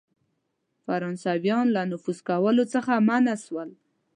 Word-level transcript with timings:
فرانسیویان 0.85 1.65
له 1.75 1.81
نفوذ 1.91 2.19
کولو 2.29 2.63
څخه 2.73 2.93
منع 3.07 3.35
سول. 3.45 3.69